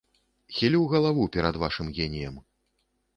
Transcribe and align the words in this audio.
Хілю 0.59 0.79
галаву 0.93 1.27
перад 1.35 1.59
вашым 1.65 1.91
геніем. 1.99 2.41